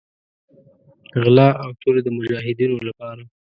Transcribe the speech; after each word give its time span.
غلا 1.21 1.49
او 1.63 1.69
چور 1.81 1.95
د 2.03 2.07
مجاهدینو 2.17 2.77
لپاره. 2.87 3.21